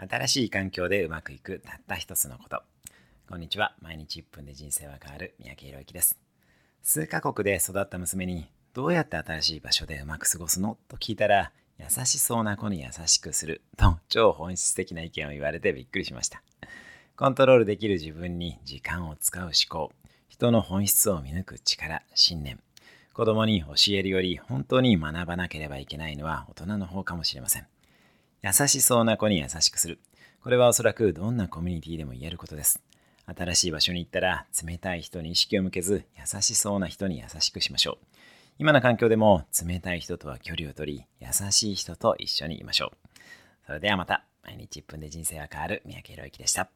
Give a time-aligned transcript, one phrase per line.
[0.00, 2.62] 新しい環境でうまくいくたった一つのこと。
[3.28, 3.74] こんにちは。
[3.82, 6.16] 毎日1分で人生は変わる三宅宏之です。
[6.84, 10.78] 数カ国で育った娘にどうやって新しい場所でうまく過ごすの？
[10.86, 11.50] と聞いたら
[11.80, 16.44] 優しそうな子に優しくすると超本質的な意見を言われてびっくりしました。
[17.16, 19.92] コントロールできる自分に時間を使う思考、
[20.28, 22.60] 人の本質を見抜く力、信念。
[23.14, 27.66] 子供に教えるより本当に学ばなければいけないのは大人の方かもしれません。
[28.42, 29.98] 優しそうな子に優しくする。
[30.42, 32.80] これはおそらくどんなコミュニティでも言えることです。
[33.26, 38.06] 新しい場所に行ったら冷たい人に意識を向けず優しそうな人に優しくしましょう。
[38.58, 43.18] 今の環境でも冷たい人とは距離をとり優しい人と一緒にいましょう。
[43.66, 46.70] それではまた毎日1分で人生は変わる三宅宏之でした。